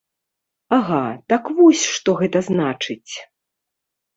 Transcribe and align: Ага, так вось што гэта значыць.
Ага, 0.77 1.01
так 1.33 1.51
вось 1.59 1.83
што 1.99 2.09
гэта 2.23 2.39
значыць. 2.51 3.13